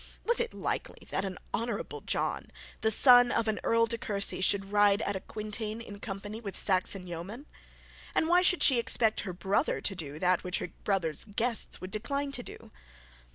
Was 0.25 0.39
it 0.39 0.51
likely 0.51 1.05
that 1.11 1.23
an 1.25 1.37
honourable 1.53 2.01
John, 2.01 2.49
the 2.81 2.89
son 2.89 3.31
of 3.31 3.45
the 3.45 3.63
Earl 3.63 3.85
de 3.85 3.99
Courcy, 3.99 4.41
should 4.41 4.71
ride 4.71 5.03
at 5.03 5.15
a 5.15 5.19
quintain 5.19 5.79
in 5.79 5.99
company 5.99 6.41
with 6.41 6.55
a 6.55 6.57
Saxon 6.57 7.05
yeoman? 7.05 7.45
And 8.15 8.27
why 8.27 8.41
should 8.41 8.63
she 8.63 8.79
expect 8.79 9.19
her 9.19 9.31
brother 9.33 9.79
to 9.81 9.93
do 9.95 10.17
that 10.17 10.43
which 10.43 10.57
her 10.57 10.69
brother's 10.83 11.25
guests 11.25 11.79
would 11.81 11.91
decline 11.91 12.31
to 12.31 12.41
do? 12.41 12.71